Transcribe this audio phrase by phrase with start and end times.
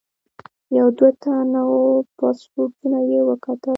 [0.77, 1.63] یو دوه تنو
[2.17, 3.69] پاسپورټونه یې وکتل.